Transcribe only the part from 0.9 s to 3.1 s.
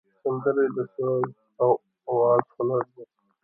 ساز او آواز هنر دی